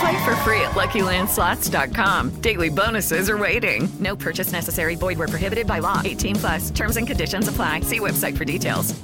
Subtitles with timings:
[0.00, 2.40] Play for free at LuckyLandSlots.com.
[2.40, 3.88] Daily bonuses are waiting.
[3.98, 4.94] No purchase necessary.
[4.94, 6.02] Void where prohibited by law.
[6.04, 6.70] 18 plus.
[6.70, 7.80] Terms and conditions apply.
[7.80, 8.94] See website for details.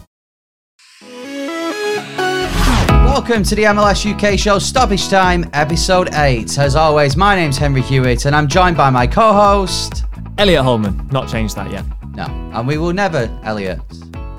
[3.13, 6.59] Welcome to the MLS UK show Stoppage Time, episode 8.
[6.59, 10.05] As always, my name's Henry Hewitt and I'm joined by my co host,
[10.39, 11.09] Elliot Holman.
[11.13, 11.85] Not changed that yet.
[12.15, 13.81] No, and we will never, Elliot.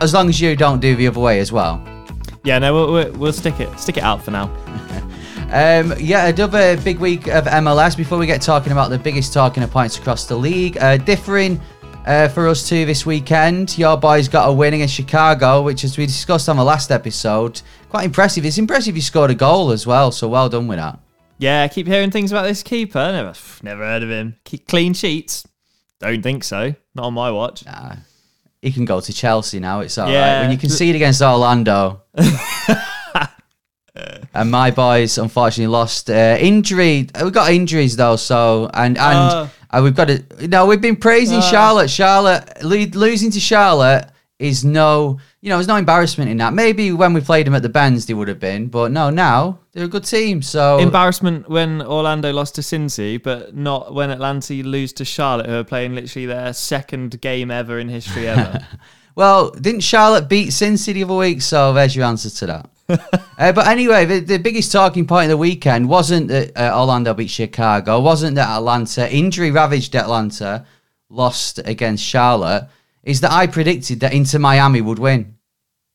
[0.01, 1.83] As long as you don't do the other way as well.
[2.43, 4.49] Yeah, no, we'll, we'll, we'll stick it stick it out for now.
[5.53, 7.95] Um, yeah, another big week of MLS.
[7.95, 11.61] Before we get talking about the biggest talking points across the league, uh, differing
[12.07, 13.77] uh, for us too this weekend.
[13.77, 17.61] Your boys got a win against Chicago, which, as we discussed on the last episode,
[17.89, 18.43] quite impressive.
[18.45, 20.97] It's impressive you scored a goal as well, so well done with that.
[21.37, 23.11] Yeah, I keep hearing things about this keeper.
[23.11, 24.37] Never, never heard of him.
[24.45, 25.47] Keep clean sheets.
[25.99, 26.73] Don't think so.
[26.95, 27.63] Not on my watch.
[27.63, 27.97] Nah,
[28.59, 29.81] he can go to Chelsea now.
[29.81, 30.13] It's all right.
[30.13, 30.41] Yeah.
[30.41, 32.01] When you concede against Orlando.
[34.33, 37.07] and my boys unfortunately lost uh, injury.
[37.23, 39.47] We got injuries though, so and and Uh.
[39.71, 40.23] uh, we've got to.
[40.47, 41.41] No, we've been praising Uh.
[41.41, 41.89] Charlotte.
[41.89, 46.53] Charlotte lo- losing to Charlotte is no, you know, there's no embarrassment in that.
[46.53, 49.59] Maybe when we played them at the Bends, they would have been, but no, now
[49.71, 50.41] they're a good team.
[50.41, 55.53] So Embarrassment when Orlando lost to Cincy, but not when Atlanta lose to Charlotte, who
[55.55, 58.65] are playing literally their second game ever in history ever.
[59.15, 61.43] Well, didn't Charlotte beat Sin City the other week?
[61.43, 62.69] So there's your answer to that.
[62.89, 67.13] Uh, but anyway, the, the biggest talking point of the weekend wasn't that uh, Orlando
[67.13, 70.65] beat Chicago, wasn't that Atlanta, injury ravaged Atlanta,
[71.09, 72.67] lost against Charlotte,
[73.03, 75.35] is that I predicted that Inter Miami would win.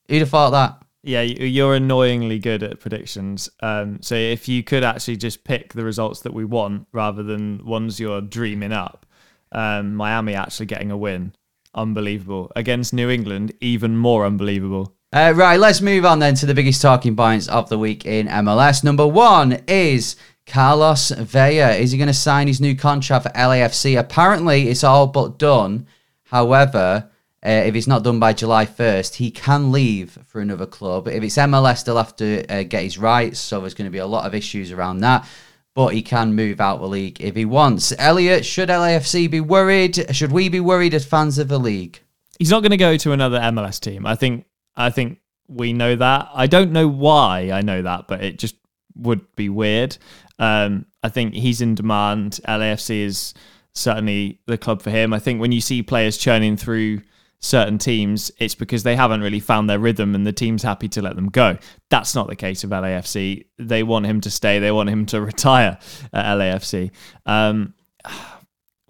[0.09, 0.83] Who'd have thought that?
[1.05, 3.49] yeah, you- you're annoyingly good at predictions.
[3.61, 7.65] Um, so if you could actually just pick the results that we want rather than
[7.65, 9.07] ones you're dreaming up,
[9.53, 11.33] um, Miami actually getting a win,
[11.75, 12.51] unbelievable.
[12.57, 14.95] Against New England, even more unbelievable.
[15.11, 18.27] Uh, right, let's move on then to the biggest talking points of the week in
[18.27, 18.85] MLS.
[18.85, 21.71] Number one is Carlos Vela.
[21.71, 23.99] Is he going to sign his new contract for LAFC?
[23.99, 25.87] Apparently, it's all but done.
[26.25, 27.11] However,
[27.43, 31.09] uh, if it's not done by July 1st, he can leave for another club.
[31.09, 33.99] If it's MLS, they'll have to uh, get his rights, so there's going to be
[33.99, 35.27] a lot of issues around that.
[35.75, 37.95] But he can move out the league if he wants.
[37.99, 40.15] Elliot, should LAFC be worried?
[40.15, 42.01] Should we be worried as fans of the league?
[42.39, 44.05] He's not going to go to another MLS team.
[44.05, 44.45] I think.
[44.79, 45.19] I think
[45.49, 46.29] we know that.
[46.35, 48.55] I don't know why I know that, but it just
[48.97, 49.97] would be weird.
[50.39, 52.41] Um, I think he's in demand.
[52.49, 53.35] LAFC is
[53.75, 55.13] certainly the club for him.
[55.13, 57.03] I think when you see players churning through
[57.41, 61.01] certain teams, it's because they haven't really found their rhythm and the team's happy to
[61.03, 61.57] let them go.
[61.89, 63.47] That's not the case of LAFC.
[63.59, 64.59] They want him to stay.
[64.59, 65.79] They want him to retire
[66.13, 66.91] at LAFC.
[67.27, 67.75] Um,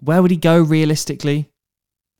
[0.01, 1.49] where would he go realistically?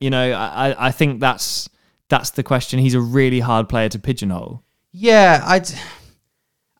[0.00, 1.68] You know, I, I- I think that's
[2.10, 2.78] that's the question.
[2.78, 4.62] He's a really hard player to pigeonhole.
[4.92, 5.68] Yeah, I'd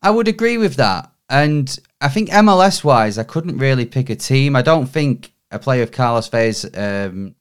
[0.03, 1.11] I would agree with that.
[1.29, 4.55] And I think MLS wise, I couldn't really pick a team.
[4.55, 7.35] I don't think a player of Carlos Vela's um,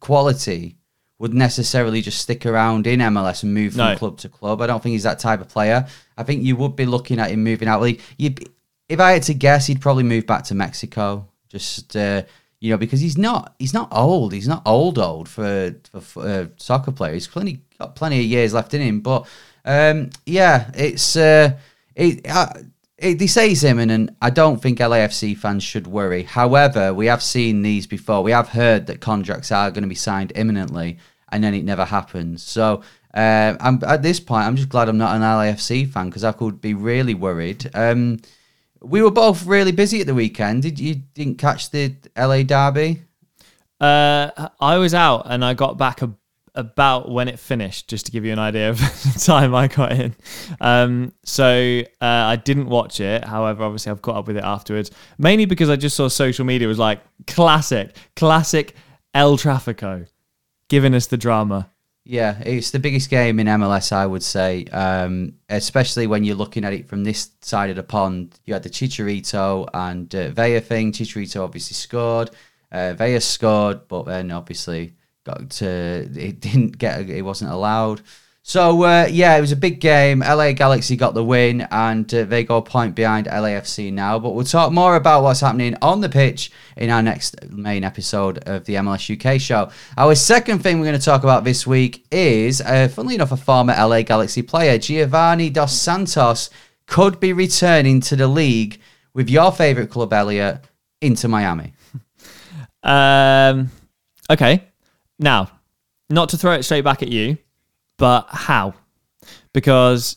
[0.00, 0.76] quality
[1.18, 3.96] would necessarily just stick around in MLS and move from No.
[3.96, 4.60] club to club.
[4.60, 5.86] I don't think he's that type of player.
[6.16, 7.80] I think you would be looking at him moving out.
[7.80, 8.34] Like, you,
[8.88, 11.26] if I had to guess, he'd probably move back to Mexico.
[11.48, 12.22] Just uh,
[12.60, 14.32] you know, because he's not he's not old.
[14.32, 17.14] He's not old old for for, uh, soccer player.
[17.14, 19.00] He's plenty got plenty of years left in him.
[19.00, 19.28] But
[19.64, 21.56] um, yeah, it's uh,
[21.94, 22.28] it.
[22.28, 22.52] Uh,
[22.98, 24.10] it, they say it's imminent.
[24.20, 26.24] I don't think LAFC fans should worry.
[26.24, 28.24] However, we have seen these before.
[28.24, 30.98] We have heard that contracts are going to be signed imminently,
[31.30, 32.42] and then it never happens.
[32.42, 32.82] So
[33.14, 36.32] uh, I'm at this point, I'm just glad I'm not an LAFC fan because I
[36.32, 37.70] could be really worried.
[37.72, 38.18] Um,
[38.80, 40.62] we were both really busy at the weekend.
[40.62, 43.02] Did you didn't catch the LA derby?
[43.80, 46.12] Uh, I was out and I got back a,
[46.54, 48.78] about when it finished, just to give you an idea of
[49.14, 50.14] the time I got in.
[50.60, 53.24] Um, so uh, I didn't watch it.
[53.24, 56.66] However, obviously I've caught up with it afterwards, mainly because I just saw social media
[56.66, 58.74] was like classic, classic
[59.14, 60.08] El Trafico,
[60.68, 61.70] giving us the drama.
[62.10, 64.64] Yeah, it's the biggest game in MLS, I would say.
[64.72, 68.40] Um, especially when you're looking at it from this side of the pond.
[68.46, 70.90] You had the Chicharito and uh, Villa thing.
[70.92, 72.30] Chicharito obviously scored.
[72.72, 74.94] Uh, Villa scored, but then obviously
[75.24, 75.66] got to
[76.16, 78.00] it didn't get it wasn't allowed.
[78.48, 80.20] So uh, yeah, it was a big game.
[80.20, 84.18] LA Galaxy got the win, and uh, they go a point behind LAFC now.
[84.18, 88.38] But we'll talk more about what's happening on the pitch in our next main episode
[88.48, 89.70] of the MLS UK show.
[89.98, 93.36] Our second thing we're going to talk about this week is, uh, funnily enough, a
[93.36, 96.48] former LA Galaxy player, Giovani Dos Santos,
[96.86, 98.80] could be returning to the league
[99.12, 100.64] with your favourite club, Elliot,
[101.02, 101.74] Inter Miami.
[102.80, 103.70] Um,
[104.30, 104.62] okay.
[105.18, 105.50] Now,
[106.08, 107.36] not to throw it straight back at you,
[107.98, 108.74] but how?
[109.52, 110.16] Because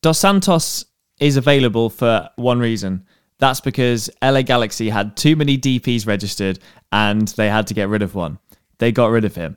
[0.00, 0.84] Dos Santos
[1.20, 3.06] is available for one reason.
[3.38, 6.58] That's because LA Galaxy had too many DPs registered
[6.90, 8.38] and they had to get rid of one.
[8.78, 9.56] They got rid of him.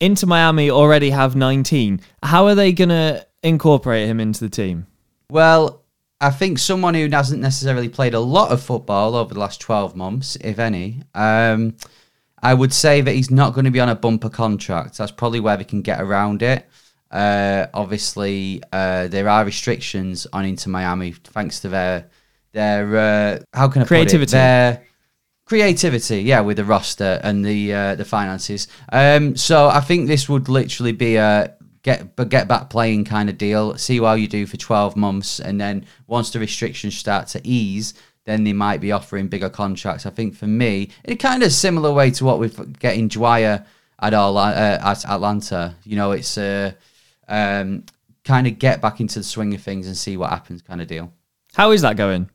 [0.00, 2.00] Inter Miami already have 19.
[2.22, 4.86] How are they going to incorporate him into the team?
[5.30, 5.82] Well,
[6.20, 9.96] I think someone who hasn't necessarily played a lot of football over the last 12
[9.96, 11.76] months, if any, um,
[12.42, 14.98] I would say that he's not going to be on a bumper contract.
[14.98, 16.66] That's probably where they can get around it.
[17.10, 22.10] Uh, obviously, uh, there are restrictions on Inter Miami thanks to their
[22.52, 24.18] their uh, how can I creativity.
[24.18, 24.32] Put it?
[24.32, 24.82] Their
[25.44, 28.68] creativity, yeah, with the roster and the uh, the finances.
[28.92, 33.30] Um, so I think this would literally be a get but get back playing kind
[33.30, 33.76] of deal.
[33.78, 37.94] See how you do for twelve months, and then once the restrictions start to ease,
[38.26, 40.04] then they might be offering bigger contracts.
[40.04, 43.64] I think for me, in a kind of similar way to what we're getting Dwyer
[43.98, 45.74] at all uh, at Atlanta.
[45.84, 46.76] You know, it's a
[47.28, 47.84] um,
[48.24, 50.88] kind of get back into the swing of things and see what happens, kind of
[50.88, 51.12] deal.
[51.54, 52.28] How is that going?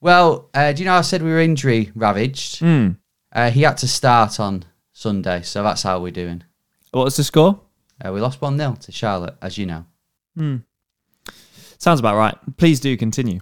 [0.00, 2.60] Well, uh, do you know I said we were injury ravaged?
[2.60, 2.96] Mm.
[3.32, 6.44] Uh, he had to start on Sunday, so that's how we're doing.
[6.90, 7.60] What was the score?
[8.04, 9.86] Uh, we lost 1 0 to Charlotte, as you know.
[10.36, 10.56] Hmm.
[11.78, 12.36] Sounds about right.
[12.56, 13.40] Please do continue.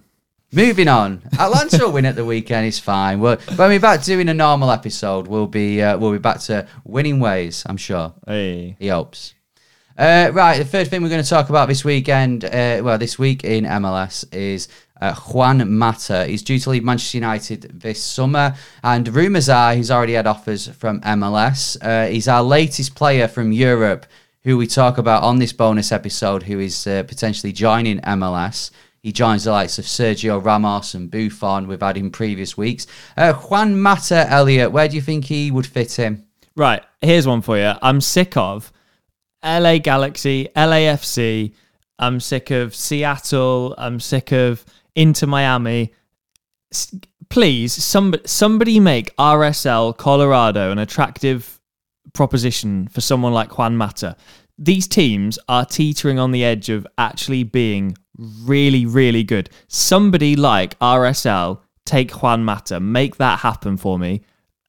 [0.52, 3.20] Moving on, Atlanta will win at the weekend is fine.
[3.20, 6.66] We're, when we're back doing a normal episode, we'll be uh, we'll be back to
[6.84, 7.62] winning ways.
[7.66, 8.14] I'm sure.
[8.26, 8.74] Hey.
[8.80, 9.34] He hopes.
[9.96, 13.18] Uh, right, the third thing we're going to talk about this weekend, uh, well, this
[13.18, 14.66] week in MLS is
[15.00, 16.26] uh, Juan Mata.
[16.26, 20.66] He's due to leave Manchester United this summer, and rumours are he's already had offers
[20.66, 21.76] from MLS.
[21.80, 24.04] Uh, he's our latest player from Europe,
[24.42, 28.72] who we talk about on this bonus episode, who is uh, potentially joining MLS.
[29.02, 32.86] He joins the likes of Sergio Ramos and Buffon we've had in previous weeks.
[33.16, 36.26] Uh, Juan Mata, Elliot, where do you think he would fit in?
[36.54, 37.72] Right, here's one for you.
[37.80, 38.70] I'm sick of
[39.42, 41.54] LA Galaxy, LAFC.
[41.98, 43.74] I'm sick of Seattle.
[43.78, 44.64] I'm sick of
[44.94, 45.94] Inter Miami.
[47.28, 51.60] Please, somebody, somebody make RSL Colorado an attractive
[52.12, 54.16] proposition for someone like Juan Mata.
[54.58, 59.50] These teams are teetering on the edge of actually being really, really good.
[59.68, 64.22] Somebody like RSL take Juan Mata, make that happen for me,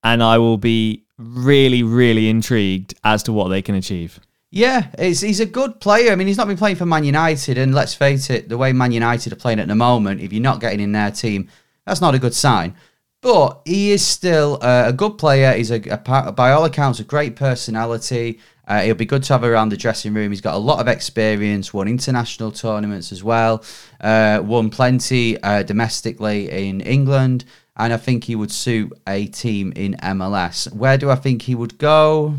[0.03, 4.19] and I will be really, really intrigued as to what they can achieve.
[4.49, 6.11] Yeah, he's a good player.
[6.11, 8.73] I mean, he's not been playing for Man United, and let's face it, the way
[8.73, 11.47] Man United are playing at the moment, if you're not getting in their team,
[11.85, 12.75] that's not a good sign.
[13.21, 15.53] But he is still uh, a good player.
[15.53, 18.39] He's a, a, by all accounts a great personality.
[18.71, 20.31] Uh, he'll be good to have around the dressing room.
[20.31, 23.65] He's got a lot of experience, won international tournaments as well,
[23.99, 27.43] uh, won plenty uh, domestically in England,
[27.75, 30.73] and I think he would suit a team in MLS.
[30.73, 32.35] Where do I think he would go?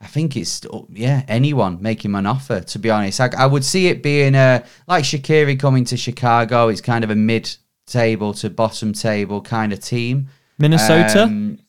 [0.00, 2.62] I think it's yeah anyone make him an offer.
[2.62, 6.66] To be honest, I, I would see it being a like Shaqiri coming to Chicago.
[6.66, 10.30] It's kind of a mid-table to bottom table kind of team.
[10.58, 11.22] Minnesota.
[11.22, 11.60] Um,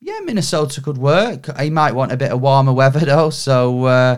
[0.00, 1.46] yeah, Minnesota could work.
[1.58, 4.16] He might want a bit of warmer weather though, so uh,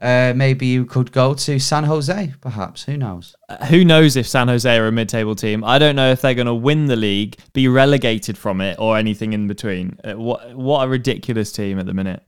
[0.00, 2.84] uh, maybe you could go to San Jose, perhaps.
[2.84, 3.34] Who knows?
[3.48, 5.64] Uh, who knows if San Jose are a mid-table team?
[5.64, 8.96] I don't know if they're going to win the league, be relegated from it, or
[8.96, 9.98] anything in between.
[10.04, 12.22] Uh, what what a ridiculous team at the minute.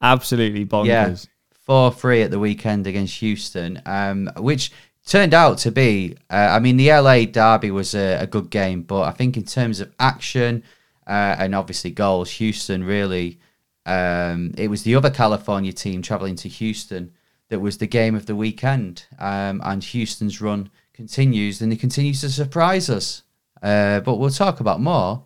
[0.00, 0.86] Absolutely bonkers.
[0.86, 1.16] Yeah,
[1.52, 4.70] four three at the weekend against Houston, um, which
[5.04, 6.16] turned out to be.
[6.30, 9.44] Uh, I mean, the LA derby was a, a, good game, but I think in
[9.44, 10.62] terms of action
[11.06, 13.38] uh, and obviously goals, Houston really
[13.86, 17.12] Um, it was the other California team traveling to Houston
[17.48, 19.06] that was the game of the weekend.
[19.18, 23.22] Um, and Houston's run continues and it continues to surprise us.
[23.62, 25.24] Uh, but we'll talk about more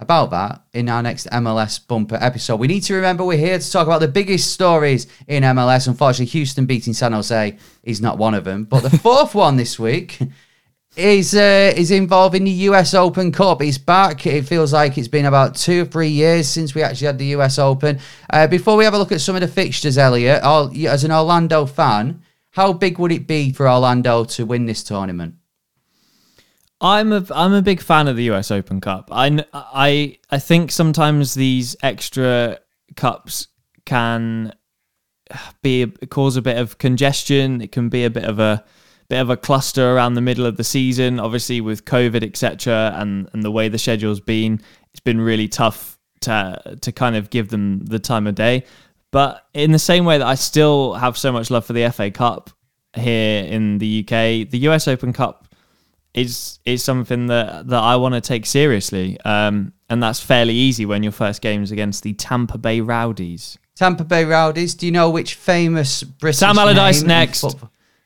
[0.00, 2.56] about that in our next MLS bumper episode.
[2.56, 5.88] We need to remember we're here to talk about the biggest stories in MLS.
[5.88, 8.64] Unfortunately, Houston beating San Jose is not one of them.
[8.64, 10.18] But the fourth one this week
[10.96, 13.62] is uh, is in the US Open Cup.
[13.62, 14.26] It's back.
[14.26, 17.26] It feels like it's been about two or three years since we actually had the
[17.36, 17.98] US Open.
[18.30, 21.66] Uh, before we have a look at some of the fixtures, Elliot, as an Orlando
[21.66, 25.34] fan, how big would it be for Orlando to win this tournament?
[26.80, 29.08] I'm a I'm a big fan of the US Open Cup.
[29.10, 32.58] I I I think sometimes these extra
[32.94, 33.48] cups
[33.84, 34.52] can
[35.62, 37.60] be cause a bit of congestion.
[37.60, 38.64] It can be a bit of a
[39.08, 41.20] bit of a cluster around the middle of the season.
[41.20, 44.60] Obviously, with COVID, etc., and and the way the schedule's been,
[44.92, 48.64] it's been really tough to to kind of give them the time of day.
[49.10, 52.10] But in the same way that I still have so much love for the FA
[52.10, 52.50] Cup
[52.94, 55.46] here in the UK, the US Open Cup
[56.14, 59.20] is is something that that I want to take seriously.
[59.24, 63.58] Um, and that's fairly easy when your first game is against the Tampa Bay Rowdies.
[63.76, 64.74] Tampa Bay Rowdies.
[64.74, 67.56] Do you know which famous British Sam Allardyce next?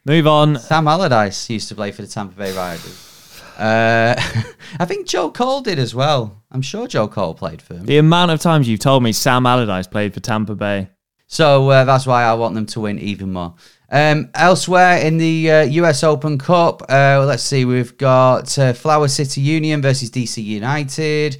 [0.09, 0.59] Move on.
[0.59, 3.43] Sam Allardyce used to play for the Tampa Bay Rowdies.
[3.59, 4.15] Uh,
[4.81, 6.43] I think Joe Cole did as well.
[6.51, 7.85] I'm sure Joe Cole played for him.
[7.85, 10.89] The amount of times you've told me Sam Allardyce played for Tampa Bay.
[11.27, 13.55] So uh, that's why I want them to win even more.
[13.91, 19.09] Um, elsewhere in the uh, US Open Cup, uh, let's see, we've got uh, Flower
[19.09, 21.37] City Union versus DC United.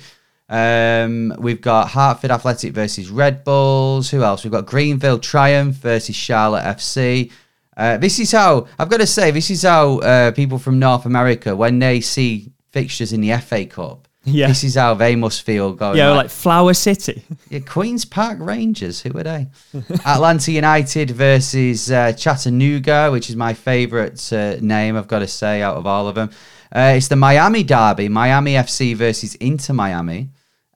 [0.51, 4.11] Um, we've got Hartford Athletic versus Red Bulls.
[4.11, 4.45] Who else?
[4.45, 7.33] We've got Greenville Triumph versus Charlotte FC.
[7.79, 11.07] Uh, this is how, I've got to say, this is how uh, people from North
[11.07, 14.49] America, when they see fixtures in the FA Cup, yeah.
[14.49, 15.97] This is how they must feel going.
[15.97, 17.23] Yeah, like, like Flower City.
[17.51, 19.01] yeah, Queen's Park Rangers.
[19.01, 19.47] Who are they?
[20.05, 25.63] Atlanta United versus uh, Chattanooga, which is my favourite uh, name, I've got to say,
[25.63, 26.31] out of all of them.
[26.75, 30.29] Uh, it's the Miami Derby, Miami FC versus Inter Miami.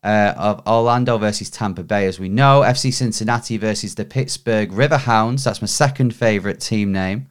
[0.04, 2.62] Uh, of Orlando versus Tampa Bay, as we know.
[2.62, 5.44] FC Cincinnati versus the Pittsburgh Riverhounds.
[5.44, 7.28] That's my second favourite team name.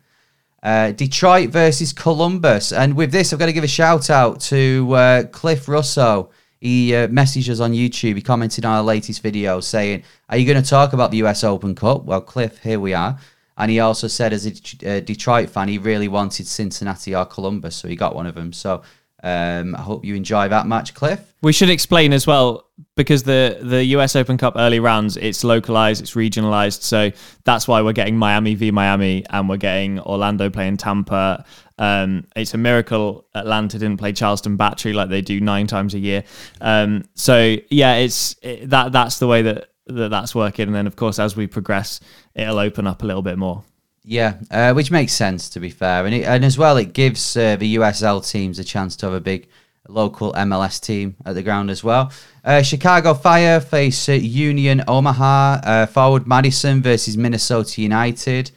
[0.63, 2.71] Uh, Detroit versus Columbus.
[2.71, 6.29] And with this, I've got to give a shout out to uh, Cliff Russo.
[6.61, 8.15] He uh, messaged us on YouTube.
[8.15, 11.43] He commented on our latest video saying, Are you going to talk about the US
[11.43, 12.05] Open Cup?
[12.05, 13.17] Well, Cliff, here we are.
[13.57, 17.75] And he also said, as a uh, Detroit fan, he really wanted Cincinnati or Columbus,
[17.75, 18.53] so he got one of them.
[18.53, 18.81] So
[19.23, 21.19] um, I hope you enjoy that match, Cliff.
[21.41, 26.01] We should explain as well because the the US Open Cup early rounds it's localized,
[26.01, 27.11] it's regionalized, so
[27.43, 31.45] that's why we're getting Miami v Miami and we're getting Orlando playing Tampa.
[31.77, 35.99] Um, it's a miracle Atlanta didn't play Charleston Battery like they do nine times a
[35.99, 36.23] year.
[36.59, 40.87] Um, so yeah, it's it, that that's the way that, that that's working, and then
[40.87, 41.99] of course as we progress,
[42.35, 43.63] it'll open up a little bit more.
[44.03, 47.37] Yeah, uh, which makes sense to be fair, and it, and as well it gives
[47.37, 49.47] uh, the USL teams a chance to have a big
[49.87, 52.11] local MLS team at the ground as well.
[52.43, 55.61] Uh, Chicago Fire face uh, Union Omaha.
[55.63, 58.51] Uh, Forward Madison versus Minnesota United.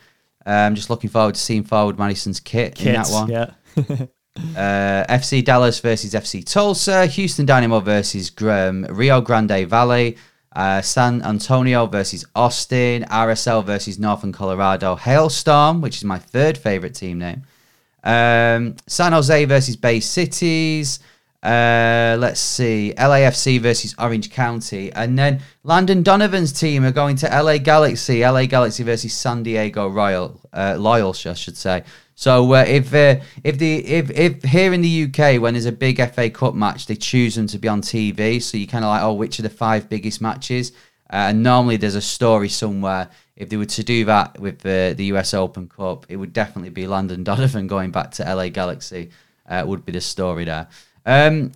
[0.47, 3.31] Uh, I'm just looking forward to seeing Forward Madison's kit in that one.
[3.31, 3.51] Yeah.
[4.37, 7.07] FC Dallas versus FC Tulsa.
[7.07, 10.17] Houston Dynamo versus um, Rio Grande Valley.
[10.55, 16.95] Uh, San Antonio versus Austin, RSL versus Northern Colorado, Hailstorm, which is my third favorite
[16.95, 17.43] team name,
[18.05, 21.01] um, San Jose versus Bay Cities,
[21.43, 27.27] uh, let's see, LAFC versus Orange County, and then Landon Donovan's team are going to
[27.27, 31.85] LA Galaxy, LA Galaxy versus San Diego Royal, uh, Loyal, I should say.
[32.15, 35.73] So uh, if uh, if the if if here in the UK when there's a
[35.73, 38.41] big FA Cup match, they choose them to be on TV.
[38.41, 40.73] So you kind of like, oh, which are the five biggest matches?
[41.11, 43.11] Uh, and normally there's a story somewhere.
[43.37, 46.71] If they were to do that with the the US Open Cup, it would definitely
[46.71, 49.11] be Landon Donovan going back to LA Galaxy.
[49.47, 50.67] Uh, would be the story there.
[51.05, 51.53] Um,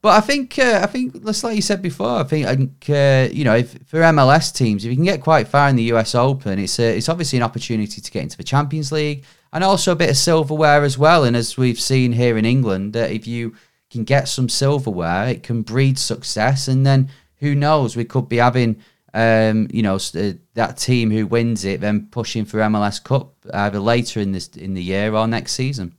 [0.00, 2.90] but I think uh, I think just like you said before, I think I think
[2.90, 5.84] uh, you know if, for MLS teams, if you can get quite far in the
[5.94, 9.62] US Open, it's a, it's obviously an opportunity to get into the Champions League and
[9.62, 11.24] also a bit of silverware as well.
[11.24, 13.54] And as we've seen here in England, that if you
[13.90, 16.68] can get some silverware, it can breed success.
[16.68, 18.82] And then who knows, we could be having,
[19.12, 23.78] um, you know, uh, that team who wins it then pushing for MLS Cup either
[23.78, 25.94] later in this in the year or next season.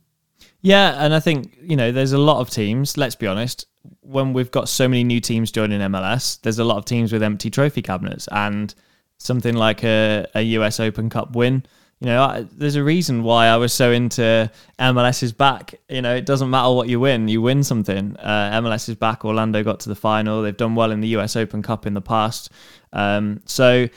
[0.60, 2.96] Yeah, and I think you know there's a lot of teams.
[2.96, 3.66] Let's be honest.
[4.00, 7.22] When we've got so many new teams joining MLS, there's a lot of teams with
[7.22, 8.74] empty trophy cabinets, and
[9.18, 11.64] something like a, a US Open Cup win
[12.04, 15.74] you know, I, there's a reason why I was so into MLS is back.
[15.88, 18.14] You know, it doesn't matter what you win, you win something.
[18.18, 19.24] Uh, MLS is back.
[19.24, 20.42] Orlando got to the final.
[20.42, 22.50] They've done well in the US Open Cup in the past.
[22.92, 23.88] Um, so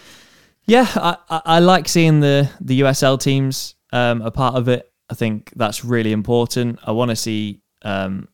[0.68, 4.90] yeah, I, I, I like seeing the the USL teams um, a part of it.
[5.10, 6.80] I think that's really important.
[6.86, 8.30] I want to see um,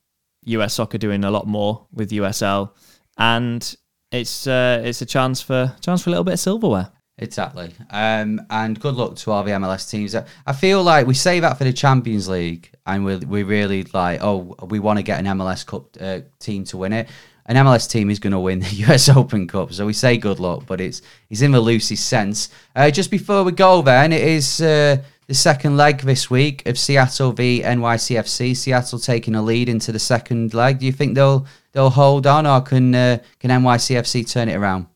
[0.46, 2.74] US soccer doing a lot more with USL,
[3.18, 3.76] and
[4.12, 6.92] it's uh, it's a chance for chance for a little bit of silverware.
[7.24, 7.74] Exactly.
[7.90, 10.14] Um, and good luck to all the MLS teams.
[10.14, 14.20] I feel like we say that for the Champions League, and we we really like,
[14.22, 17.08] oh, we want to get an MLS Cup uh, team to win it.
[17.46, 20.42] An MLS team is going to win the US Open Cup, so we say good
[20.42, 22.50] luck, but it's it's in the loosest sense.
[22.76, 26.78] Uh, just before we go, then it is uh, the second leg this week of
[26.78, 28.54] Seattle v NYCFC.
[28.54, 30.80] Seattle taking a lead into the second leg.
[30.80, 34.88] Do you think they'll they'll hold on, or can uh, can NYCFC turn it around?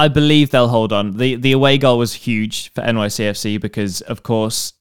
[0.00, 1.18] I believe they'll hold on.
[1.18, 4.72] the The away goal was huge for NYCFC because, of course,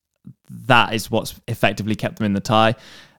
[0.49, 2.75] that is what's effectively kept them in the tie.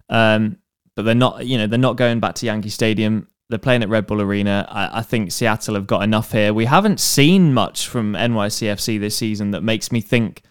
[0.08, 0.56] Um,
[0.94, 3.28] but they're not, you know, they're not going back to Yankee Stadium.
[3.50, 4.66] They're playing at Red Bull Arena.
[4.70, 6.54] I, I think Seattle have got enough here.
[6.54, 10.42] We haven't seen much from NYCFC this season that makes me think.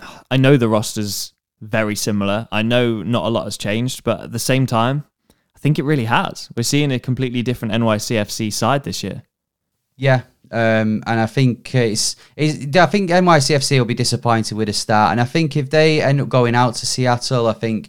[0.30, 2.48] I know the roster's very similar.
[2.50, 5.04] I know not a lot has changed, but at the same time,
[5.54, 6.48] I think it really has.
[6.56, 9.22] We're seeing a completely different NYCFC side this year.
[9.96, 14.72] Yeah, um, and I think it's, it's, I think NYCFC will be disappointed with a
[14.72, 17.88] start, and I think if they end up going out to Seattle, I think.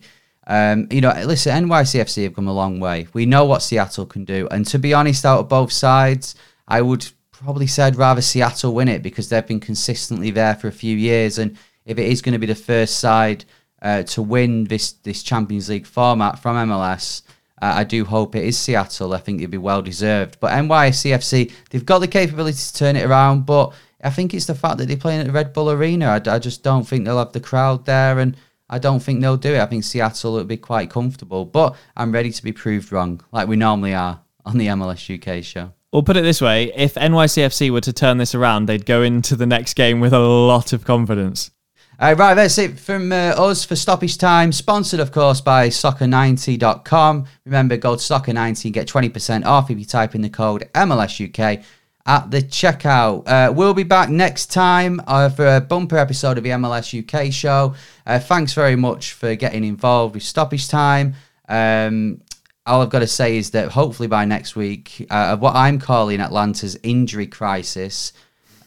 [0.49, 3.09] Um, you know, listen, NYCFC have come a long way.
[3.11, 6.35] We know what Seattle can do, and to be honest, out of both sides,
[6.65, 10.69] I would probably say I'd rather Seattle win it because they've been consistently there for
[10.69, 13.43] a few years, and if it is going to be the first side
[13.81, 17.21] uh, to win this this Champions League format from MLS,
[17.61, 19.13] uh, I do hope it is Seattle.
[19.13, 20.39] I think it'd be well deserved.
[20.39, 23.73] But NYCFC, they've got the capability to turn it around, but
[24.03, 26.07] I think it's the fact that they're playing at the Red Bull Arena.
[26.07, 28.37] I, I just don't think they'll have the crowd there, and
[28.69, 29.59] I don't think they'll do it.
[29.59, 33.47] I think Seattle will be quite comfortable, but I'm ready to be proved wrong, like
[33.47, 35.73] we normally are on the MLS UK show.
[35.91, 39.35] We'll put it this way if NYCFC were to turn this around, they'd go into
[39.35, 41.49] the next game with a lot of confidence.
[42.00, 44.51] Uh, right, that's it from uh, us for Stoppage Time.
[44.51, 47.25] Sponsored, of course, by Soccer90.com.
[47.46, 51.64] Remember, go to Soccer90 and get 20% off if you type in the code MLSUK
[52.05, 53.27] at the checkout.
[53.27, 57.33] Uh, we'll be back next time uh, for a bumper episode of the MLS UK
[57.33, 57.74] show.
[58.05, 61.16] Uh, thanks very much for getting involved with Stoppage Time.
[61.50, 62.22] Um,
[62.68, 66.77] all I've got to say is that hopefully by next week, what I'm calling Atlanta's
[66.83, 68.14] injury crisis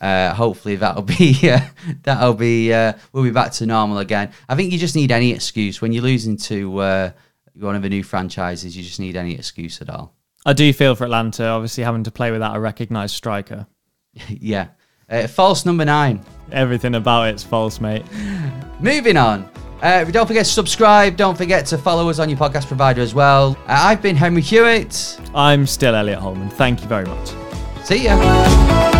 [0.01, 1.61] uh, hopefully that'll be uh,
[2.03, 4.33] that'll be uh, we'll be back to normal again.
[4.49, 7.11] I think you just need any excuse when you're losing to uh,
[7.55, 8.77] one of the new franchises.
[8.77, 10.15] You just need any excuse at all.
[10.47, 13.67] I do feel for Atlanta, obviously having to play without a recognised striker.
[14.29, 14.69] yeah,
[15.09, 16.25] uh, false number nine.
[16.51, 18.05] Everything about it's false, mate.
[18.81, 19.49] Moving on.
[19.83, 21.17] Uh, don't forget to subscribe.
[21.17, 23.57] Don't forget to follow us on your podcast provider as well.
[23.67, 25.19] I've been Henry Hewitt.
[25.35, 26.51] I'm still Elliot Holman.
[26.51, 27.33] Thank you very much.
[27.85, 29.00] See ya.